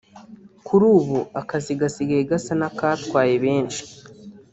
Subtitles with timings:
[0.65, 3.83] Kuri ubu akazi gasigaye gasa n’akatwaye benshi